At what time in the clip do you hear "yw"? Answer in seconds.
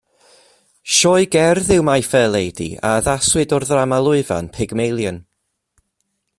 1.75-1.83